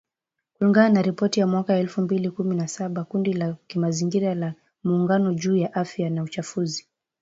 kulingana 0.53 0.89
na 0.89 1.01
ripoti 1.01 1.39
ya 1.39 1.47
mwaka 1.47 1.75
elfu 1.75 2.01
mbili 2.01 2.29
kumi 2.29 2.55
na 2.55 2.67
saba 2.67 3.01
ya 3.01 3.05
kundi 3.05 3.33
la 3.33 3.55
kimazingira 3.67 4.35
la 4.35 4.53
Muungano 4.83 5.33
juu 5.33 5.57
ya 5.57 5.73
Afya 5.73 6.09
na 6.09 6.23
Uchafuzi 6.23 6.87